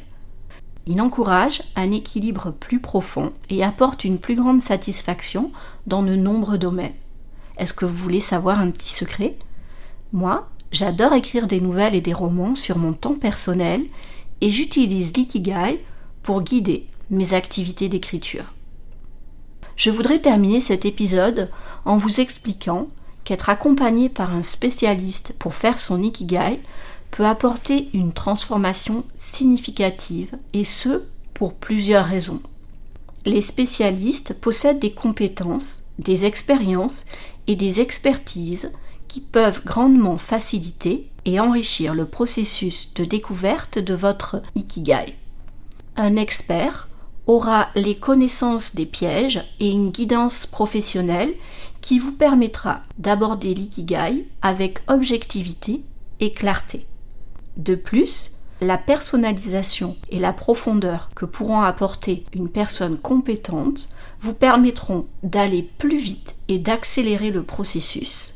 [0.86, 5.52] Il encourage un équilibre plus profond et apporte une plus grande satisfaction
[5.88, 6.94] dans de nombreux domaines.
[7.58, 9.36] Est-ce que vous voulez savoir un petit secret?
[10.14, 13.82] Moi, j'adore écrire des nouvelles et des romans sur mon temps personnel
[14.40, 15.84] et j'utilise l'ikigai
[16.22, 18.54] pour guider mes activités d'écriture.
[19.76, 21.50] Je voudrais terminer cet épisode
[21.86, 22.88] en vous expliquant
[23.28, 26.62] qu'être accompagné par un spécialiste pour faire son ikigai
[27.12, 31.04] peut apporter une transformation significative et ce
[31.34, 32.40] pour plusieurs raisons.
[33.26, 37.04] Les spécialistes possèdent des compétences, des expériences
[37.48, 38.72] et des expertises
[39.10, 45.16] qui peuvent grandement faciliter et enrichir le processus de découverte de votre ikigai.
[45.98, 46.87] Un expert
[47.28, 51.34] aura les connaissances des pièges et une guidance professionnelle
[51.82, 55.84] qui vous permettra d'aborder l'ikigai avec objectivité
[56.20, 56.88] et clarté.
[57.58, 65.06] De plus, la personnalisation et la profondeur que pourront apporter une personne compétente vous permettront
[65.22, 68.34] d'aller plus vite et d'accélérer le processus.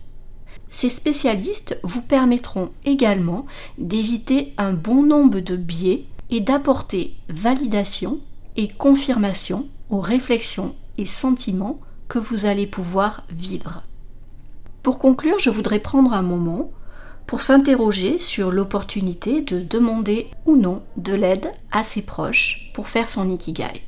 [0.70, 3.46] Ces spécialistes vous permettront également
[3.78, 8.20] d'éviter un bon nombre de biais et d'apporter validation
[8.56, 13.84] et confirmation aux réflexions et sentiments que vous allez pouvoir vivre.
[14.84, 16.72] Pour conclure, je voudrais prendre un moment
[17.28, 23.10] pour s'interroger sur l'opportunité de demander ou non de l'aide à ses proches pour faire
[23.10, 23.84] son ikigai.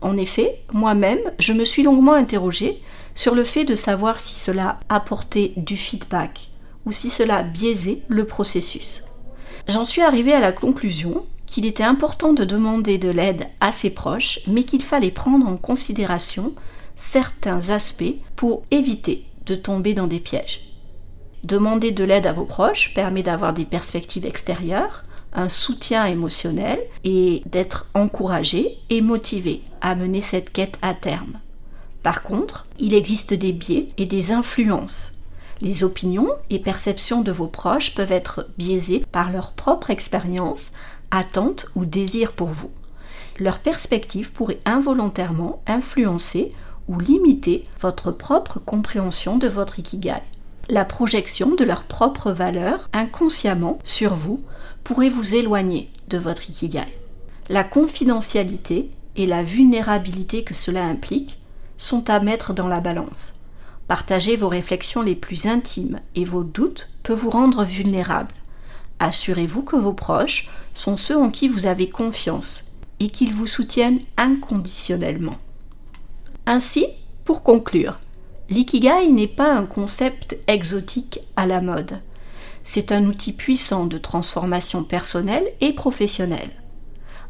[0.00, 2.80] En effet, moi-même, je me suis longuement interrogée
[3.14, 6.50] sur le fait de savoir si cela apportait du feedback
[6.86, 9.04] ou si cela biaisait le processus.
[9.66, 13.90] J'en suis arrivée à la conclusion qu'il était important de demander de l'aide à ses
[13.90, 16.54] proches, mais qu'il fallait prendre en considération
[16.94, 20.60] certains aspects pour éviter de tomber dans des pièges.
[21.44, 27.42] Demander de l'aide à vos proches permet d'avoir des perspectives extérieures, un soutien émotionnel et
[27.46, 31.40] d'être encouragé et motivé à mener cette quête à terme.
[32.02, 35.14] Par contre, il existe des biais et des influences.
[35.60, 40.70] Les opinions et perceptions de vos proches peuvent être biaisées par leur propre expérience,
[41.10, 42.70] attente ou désir pour vous.
[43.38, 46.52] Leur perspective pourrait involontairement influencer
[46.88, 50.22] ou limiter votre propre compréhension de votre ikigai.
[50.68, 54.40] La projection de leurs propres valeurs inconsciemment sur vous
[54.84, 56.98] pourrait vous éloigner de votre ikigai.
[57.48, 61.38] La confidentialité et la vulnérabilité que cela implique
[61.76, 63.34] sont à mettre dans la balance.
[63.86, 68.34] Partager vos réflexions les plus intimes et vos doutes peut vous rendre vulnérable.
[69.00, 74.00] Assurez-vous que vos proches sont ceux en qui vous avez confiance et qu'ils vous soutiennent
[74.16, 75.36] inconditionnellement.
[76.46, 76.86] Ainsi,
[77.24, 77.98] pour conclure,
[78.50, 82.00] l'ikigai n'est pas un concept exotique à la mode.
[82.64, 86.50] C'est un outil puissant de transformation personnelle et professionnelle.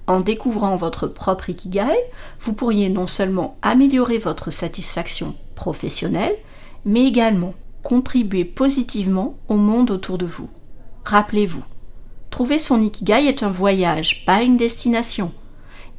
[0.07, 1.97] En découvrant votre propre ikigai,
[2.41, 6.35] vous pourriez non seulement améliorer votre satisfaction professionnelle,
[6.87, 10.49] mais également contribuer positivement au monde autour de vous.
[11.09, 11.63] Rappelez-vous,
[12.29, 15.33] trouver son ikigai est un voyage, pas une destination.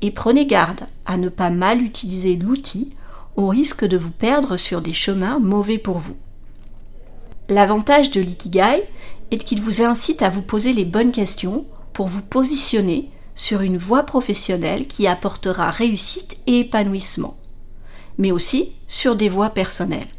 [0.04, 2.94] Et prenez garde à ne pas mal utiliser l'outil
[3.36, 6.16] au risque de vous perdre sur des chemins mauvais pour vous.
[7.48, 8.84] L'avantage de l'ikigai
[9.32, 13.78] est qu'il vous incite à vous poser les bonnes questions pour vous positionner sur une
[13.78, 17.36] voie professionnelle qui apportera réussite et épanouissement,
[18.20, 20.14] mais aussi sur des voies personnelles.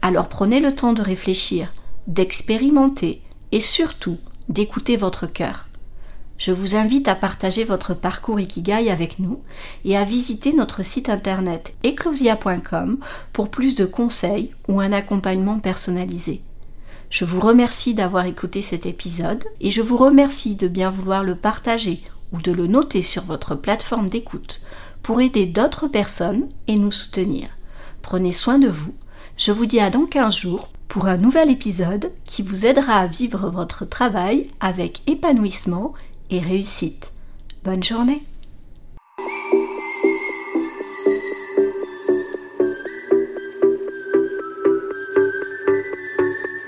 [0.00, 1.72] Alors prenez le temps de réfléchir,
[2.06, 3.20] d'expérimenter
[3.50, 4.18] et surtout
[4.48, 5.68] d'écouter votre cœur.
[6.38, 9.40] Je vous invite à partager votre parcours Ikigai avec nous
[9.84, 12.98] et à visiter notre site internet eclosia.com
[13.32, 16.42] pour plus de conseils ou un accompagnement personnalisé.
[17.10, 21.34] Je vous remercie d'avoir écouté cet épisode et je vous remercie de bien vouloir le
[21.34, 24.60] partager ou de le noter sur votre plateforme d'écoute
[25.02, 27.48] pour aider d'autres personnes et nous soutenir.
[28.02, 28.94] Prenez soin de vous.
[29.36, 33.06] Je vous dis à dans 15 jours pour un nouvel épisode qui vous aidera à
[33.06, 35.92] vivre votre travail avec épanouissement
[36.30, 37.12] et réussite.
[37.64, 38.22] Bonne journée